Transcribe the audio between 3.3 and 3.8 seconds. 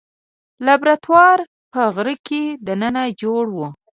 و.